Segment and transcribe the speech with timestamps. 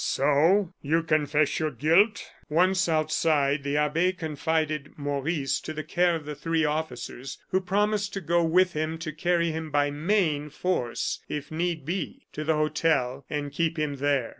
[0.03, 6.39] "So you confess your guilt?" Once outside, the abbe confided Maurice to the care of
[6.39, 11.51] three officers, who promised to go with him, to carry him by main force, if
[11.51, 14.29] need be, to the hotel, and keep him there.